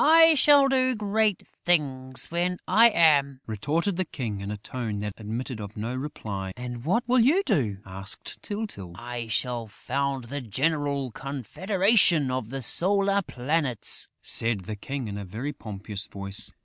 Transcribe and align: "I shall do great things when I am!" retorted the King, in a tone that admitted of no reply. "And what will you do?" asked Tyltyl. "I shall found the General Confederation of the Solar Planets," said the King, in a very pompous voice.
"I 0.03 0.33
shall 0.33 0.67
do 0.67 0.95
great 0.95 1.45
things 1.47 2.31
when 2.31 2.57
I 2.67 2.89
am!" 2.89 3.39
retorted 3.45 3.97
the 3.97 4.03
King, 4.03 4.39
in 4.41 4.49
a 4.49 4.57
tone 4.57 4.97
that 5.01 5.13
admitted 5.15 5.59
of 5.59 5.77
no 5.77 5.93
reply. 5.93 6.53
"And 6.57 6.83
what 6.83 7.07
will 7.07 7.19
you 7.19 7.43
do?" 7.43 7.77
asked 7.85 8.41
Tyltyl. 8.41 8.93
"I 8.95 9.27
shall 9.27 9.67
found 9.67 10.23
the 10.23 10.41
General 10.41 11.11
Confederation 11.11 12.31
of 12.31 12.49
the 12.49 12.63
Solar 12.63 13.21
Planets," 13.21 14.07
said 14.23 14.61
the 14.61 14.75
King, 14.75 15.07
in 15.07 15.19
a 15.19 15.23
very 15.23 15.53
pompous 15.53 16.07
voice. 16.07 16.51